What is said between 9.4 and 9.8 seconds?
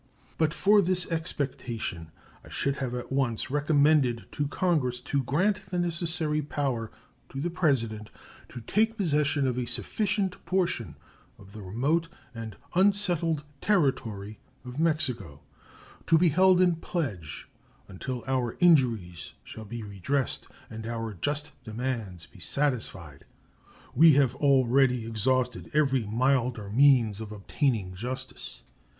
of a